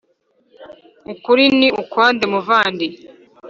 [1.13, 2.85] ukuri ni ukwande muvandi